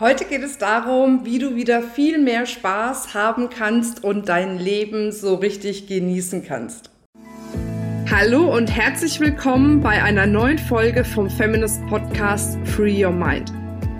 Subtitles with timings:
[0.00, 5.10] Heute geht es darum, wie du wieder viel mehr Spaß haben kannst und dein Leben
[5.10, 6.92] so richtig genießen kannst.
[8.08, 13.52] Hallo und herzlich willkommen bei einer neuen Folge vom Feminist Podcast Free Your Mind.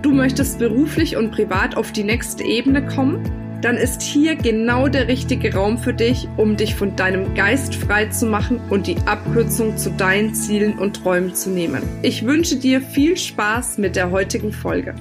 [0.03, 3.59] Du möchtest beruflich und privat auf die nächste Ebene kommen?
[3.61, 8.07] Dann ist hier genau der richtige Raum für dich, um dich von deinem Geist frei
[8.07, 11.83] zu machen und die Abkürzung zu deinen Zielen und Träumen zu nehmen.
[12.03, 14.95] Ich wünsche dir viel Spaß mit der heutigen Folge.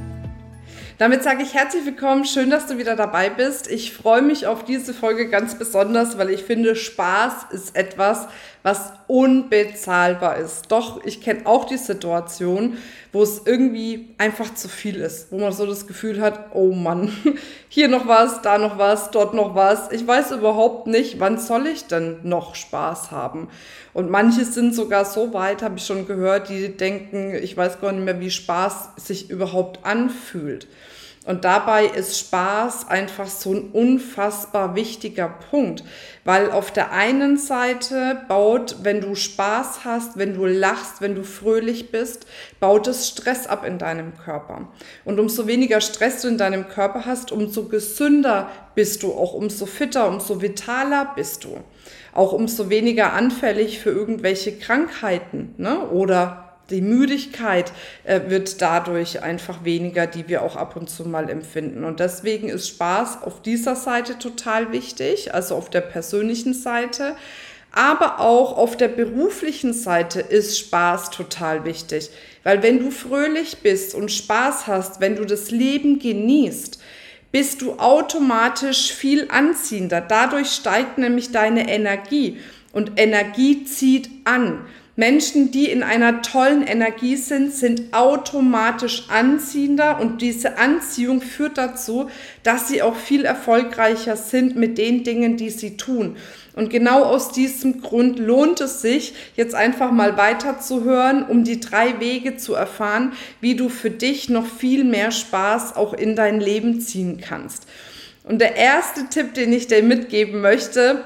[1.00, 3.70] Damit sage ich herzlich willkommen, schön, dass du wieder dabei bist.
[3.70, 8.28] Ich freue mich auf diese Folge ganz besonders, weil ich finde, Spaß ist etwas,
[8.64, 10.72] was unbezahlbar ist.
[10.72, 12.78] Doch ich kenne auch die Situation,
[13.14, 17.14] wo es irgendwie einfach zu viel ist, wo man so das Gefühl hat, oh Mann,
[17.70, 19.92] hier noch was, da noch was, dort noch was.
[19.92, 23.50] Ich weiß überhaupt nicht, wann soll ich denn noch Spaß haben?
[23.94, 27.92] Und manche sind sogar so weit, habe ich schon gehört, die denken, ich weiß gar
[27.92, 30.68] nicht mehr, wie Spaß sich überhaupt anfühlt.
[31.28, 35.84] Und dabei ist Spaß einfach so ein unfassbar wichtiger Punkt,
[36.24, 41.24] weil auf der einen Seite baut, wenn du Spaß hast, wenn du lachst, wenn du
[41.24, 42.28] fröhlich bist,
[42.62, 44.70] baut es Stress ab in deinem Körper.
[45.04, 49.66] Und umso weniger Stress du in deinem Körper hast, umso gesünder bist du, auch umso
[49.66, 51.58] fitter, umso vitaler bist du.
[52.14, 55.90] Auch umso weniger anfällig für irgendwelche Krankheiten ne?
[55.90, 57.72] oder die Müdigkeit
[58.04, 61.84] äh, wird dadurch einfach weniger, die wir auch ab und zu mal empfinden.
[61.84, 67.16] Und deswegen ist Spaß auf dieser Seite total wichtig, also auf der persönlichen Seite.
[67.72, 72.10] Aber auch auf der beruflichen Seite ist Spaß total wichtig.
[72.44, 76.80] Weil wenn du fröhlich bist und Spaß hast, wenn du das Leben genießt,
[77.32, 80.02] bist du automatisch viel anziehender.
[80.02, 82.40] Dadurch steigt nämlich deine Energie.
[82.72, 84.66] Und Energie zieht an.
[85.00, 92.10] Menschen, die in einer tollen Energie sind, sind automatisch anziehender und diese Anziehung führt dazu,
[92.42, 96.18] dass sie auch viel erfolgreicher sind mit den Dingen, die sie tun.
[96.56, 102.00] Und genau aus diesem Grund lohnt es sich, jetzt einfach mal weiterzuhören, um die drei
[102.00, 106.82] Wege zu erfahren, wie du für dich noch viel mehr Spaß auch in dein Leben
[106.82, 107.68] ziehen kannst.
[108.24, 111.04] Und der erste Tipp, den ich dir mitgeben möchte,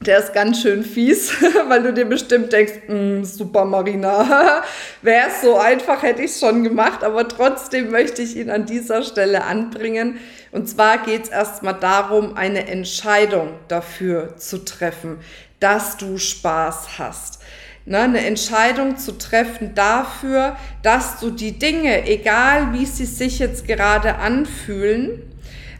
[0.00, 1.30] der ist ganz schön fies,
[1.68, 4.62] weil du dir bestimmt denkst, mm, super Marina,
[5.02, 8.64] wäre es so einfach, hätte ich es schon gemacht, aber trotzdem möchte ich ihn an
[8.64, 10.18] dieser Stelle anbringen.
[10.52, 15.18] Und zwar geht es erstmal darum, eine Entscheidung dafür zu treffen,
[15.60, 17.40] dass du Spaß hast.
[17.84, 23.66] Ne, eine Entscheidung zu treffen dafür, dass du die Dinge, egal wie sie sich jetzt
[23.66, 25.29] gerade anfühlen,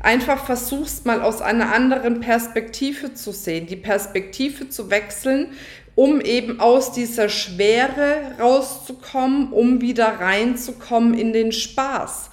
[0.00, 5.52] einfach versuchst mal aus einer anderen Perspektive zu sehen, die Perspektive zu wechseln,
[5.94, 12.30] um eben aus dieser Schwere rauszukommen, um wieder reinzukommen in den Spaß.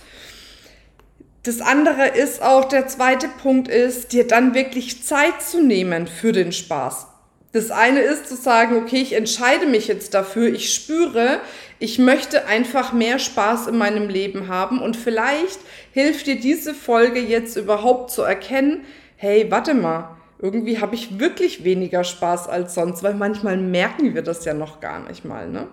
[1.43, 6.31] Das andere ist auch, der zweite Punkt ist, dir dann wirklich Zeit zu nehmen für
[6.31, 7.07] den Spaß.
[7.53, 11.39] Das eine ist zu sagen, okay, ich entscheide mich jetzt dafür, ich spüre,
[11.79, 15.59] ich möchte einfach mehr Spaß in meinem Leben haben und vielleicht
[15.93, 21.63] hilft dir diese Folge jetzt überhaupt zu erkennen, hey, warte mal, irgendwie habe ich wirklich
[21.63, 25.67] weniger Spaß als sonst, weil manchmal merken wir das ja noch gar nicht mal, ne?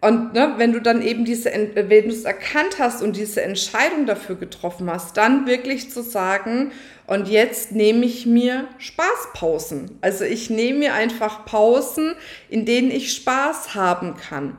[0.00, 4.06] Und ne, wenn du dann eben diese, wenn du es erkannt hast und diese Entscheidung
[4.06, 6.70] dafür getroffen hast, dann wirklich zu sagen,
[7.08, 9.98] und jetzt nehme ich mir Spaßpausen.
[10.02, 12.14] Also ich nehme mir einfach Pausen,
[12.48, 14.56] in denen ich Spaß haben kann.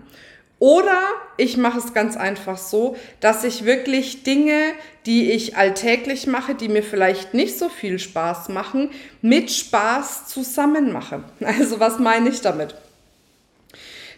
[0.57, 0.99] Oder
[1.37, 4.73] ich mache es ganz einfach so, dass ich wirklich Dinge,
[5.05, 8.89] die ich alltäglich mache, die mir vielleicht nicht so viel Spaß machen,
[9.21, 11.23] mit Spaß zusammen mache.
[11.39, 12.75] Also was meine ich damit?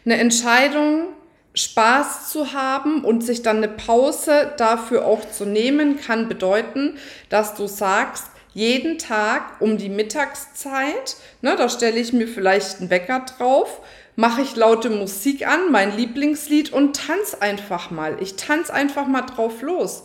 [0.06, 1.09] Eine Entscheidung,
[1.53, 6.97] Spaß zu haben und sich dann eine Pause dafür auch zu nehmen, kann bedeuten,
[7.29, 12.90] dass du sagst, jeden Tag um die Mittagszeit, ne, da stelle ich mir vielleicht einen
[12.90, 13.81] Wecker drauf,
[14.16, 18.17] mache ich laute Musik an, mein Lieblingslied und tanz einfach mal.
[18.22, 20.03] Ich tanz einfach mal drauf los.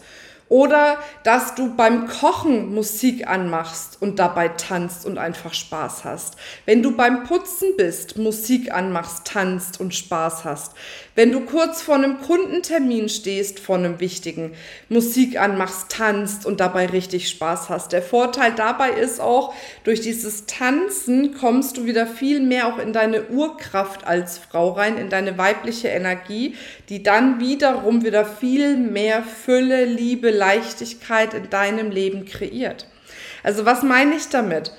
[0.49, 6.37] Oder dass du beim Kochen Musik anmachst und dabei tanzt und einfach Spaß hast.
[6.67, 10.73] Wenn du beim Putzen bist, Musik anmachst, tanzt und Spaß hast.
[11.17, 14.53] Wenn du kurz vor einem Kundentermin stehst, vor einem wichtigen,
[14.89, 17.93] Musik anmachst, tanzt und dabei richtig Spaß hast.
[17.93, 22.93] Der Vorteil dabei ist auch, durch dieses Tanzen kommst du wieder viel mehr auch in
[22.93, 26.55] deine Urkraft als Frau rein, in deine weibliche Energie,
[26.89, 32.87] die dann wiederum wieder viel mehr Fülle, Liebe, Leichtigkeit in deinem Leben kreiert.
[33.43, 34.73] Also was meine ich damit?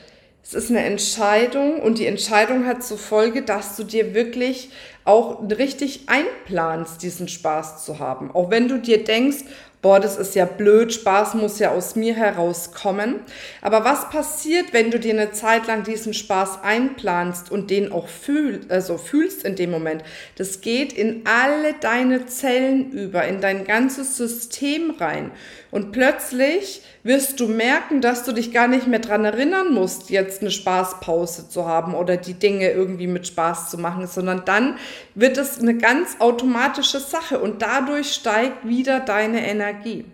[0.44, 4.70] Es ist eine Entscheidung und die Entscheidung hat zur Folge, dass du dir wirklich
[5.08, 8.32] auch richtig einplanst, diesen Spaß zu haben.
[8.32, 9.46] Auch wenn du dir denkst,
[9.82, 13.22] boah, das ist ja blöd, Spaß muss ja aus mir herauskommen.
[13.62, 18.08] Aber was passiert, wenn du dir eine Zeit lang diesen Spaß einplanst und den auch
[18.08, 20.04] fühl, also fühlst in dem Moment?
[20.36, 25.32] Das geht in alle deine Zellen über, in dein ganzes System rein.
[25.70, 30.42] Und plötzlich wirst du merken, dass du dich gar nicht mehr dran erinnern musst, jetzt
[30.42, 34.78] eine Spaßpause zu haben oder die Dinge irgendwie mit Spaß zu machen, sondern dann
[35.16, 40.06] wird es eine ganz automatische Sache und dadurch steigt wieder deine Energie.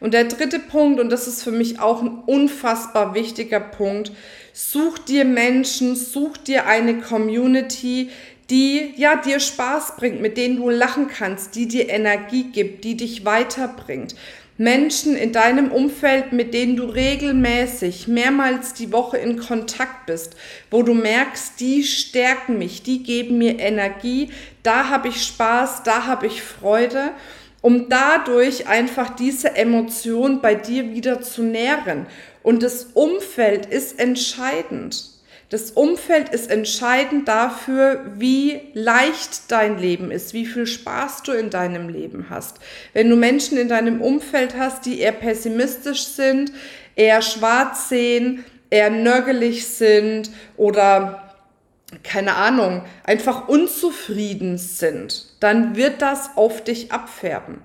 [0.00, 4.12] Und der dritte Punkt, und das ist für mich auch ein unfassbar wichtiger Punkt,
[4.52, 8.10] such dir Menschen, such dir eine Community,
[8.50, 12.96] die ja dir Spaß bringt, mit denen du lachen kannst, die dir Energie gibt, die
[12.96, 14.14] dich weiterbringt.
[14.60, 20.34] Menschen in deinem Umfeld, mit denen du regelmäßig mehrmals die Woche in Kontakt bist,
[20.68, 24.30] wo du merkst, die stärken mich, die geben mir Energie,
[24.64, 27.12] da habe ich Spaß, da habe ich Freude,
[27.60, 32.06] um dadurch einfach diese Emotion bei dir wieder zu nähren.
[32.42, 35.17] Und das Umfeld ist entscheidend.
[35.50, 41.48] Das Umfeld ist entscheidend dafür, wie leicht dein Leben ist, wie viel Spaß du in
[41.48, 42.58] deinem Leben hast.
[42.92, 46.52] Wenn du Menschen in deinem Umfeld hast, die eher pessimistisch sind,
[46.96, 51.34] eher schwarz sehen, eher nörgelig sind oder
[52.02, 57.62] keine Ahnung, einfach unzufrieden sind, dann wird das auf dich abfärben.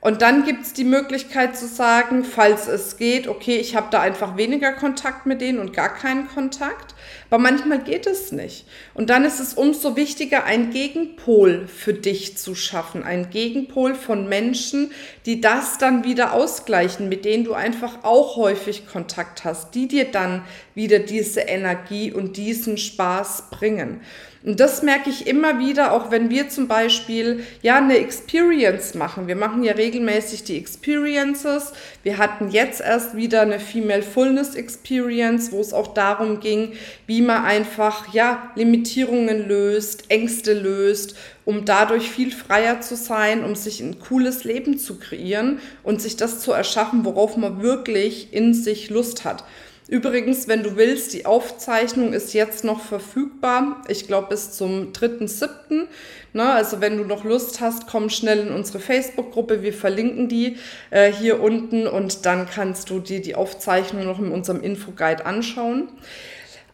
[0.00, 4.00] Und dann gibt es die Möglichkeit zu sagen, falls es geht, okay, ich habe da
[4.00, 6.94] einfach weniger Kontakt mit denen und gar keinen Kontakt.
[7.28, 8.66] Aber manchmal geht es nicht.
[8.94, 13.02] Und dann ist es umso wichtiger, einen Gegenpol für dich zu schaffen.
[13.02, 14.90] Einen Gegenpol von Menschen,
[15.26, 20.06] die das dann wieder ausgleichen, mit denen du einfach auch häufig Kontakt hast, die dir
[20.10, 20.42] dann
[20.74, 24.00] wieder diese Energie und diesen Spaß bringen.
[24.42, 29.28] Und das merke ich immer wieder, auch wenn wir zum Beispiel ja eine Experience machen.
[29.28, 31.74] Wir machen ja regelmäßig die Experiences.
[32.04, 36.72] Wir hatten jetzt erst wieder eine Female Fullness Experience, wo es auch darum ging,
[37.06, 43.54] wie man einfach ja Limitierungen löst, Ängste löst, um dadurch viel freier zu sein, um
[43.54, 48.54] sich ein cooles Leben zu kreieren und sich das zu erschaffen, worauf man wirklich in
[48.54, 49.44] sich Lust hat.
[49.90, 53.82] Übrigens, wenn du willst, die Aufzeichnung ist jetzt noch verfügbar.
[53.88, 55.88] Ich glaube bis zum 3.7.
[56.32, 59.64] Ne, also wenn du noch Lust hast, komm schnell in unsere Facebook-Gruppe.
[59.64, 60.58] Wir verlinken die
[60.90, 65.88] äh, hier unten und dann kannst du dir die Aufzeichnung noch in unserem Infoguide anschauen.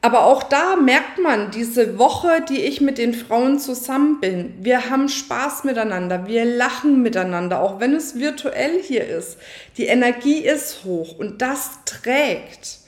[0.02, 4.56] Aber auch da merkt man diese Woche, die ich mit den Frauen zusammen bin.
[4.60, 9.38] Wir haben Spaß miteinander, wir lachen miteinander, auch wenn es virtuell hier ist.
[9.78, 12.85] Die Energie ist hoch und das trägt.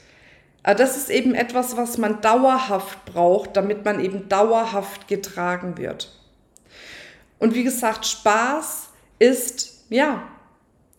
[0.63, 6.15] Aber das ist eben etwas, was man dauerhaft braucht, damit man eben dauerhaft getragen wird.
[7.39, 8.89] Und wie gesagt, Spaß
[9.19, 10.23] ist ja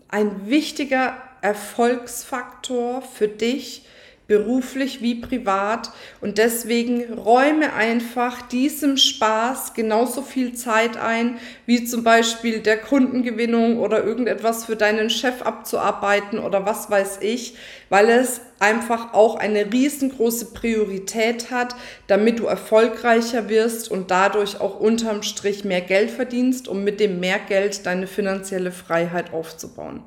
[0.08, 3.86] ein wichtiger Erfolgsfaktor für dich,
[4.30, 5.92] beruflich wie privat.
[6.22, 13.80] Und deswegen räume einfach diesem Spaß genauso viel Zeit ein, wie zum Beispiel der Kundengewinnung
[13.80, 17.58] oder irgendetwas für deinen Chef abzuarbeiten oder was weiß ich,
[17.90, 21.76] weil es einfach auch eine riesengroße Priorität hat,
[22.08, 27.20] damit du erfolgreicher wirst und dadurch auch unterm Strich mehr Geld verdienst, um mit dem
[27.20, 30.04] mehr Geld deine finanzielle Freiheit aufzubauen.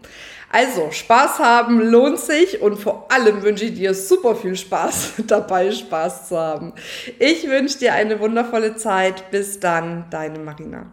[0.50, 5.70] Also, Spaß haben lohnt sich und vor allem wünsche ich dir super viel Spaß dabei,
[5.70, 6.74] Spaß zu haben.
[7.18, 9.30] Ich wünsche dir eine wundervolle Zeit.
[9.30, 10.92] Bis dann, deine Marina.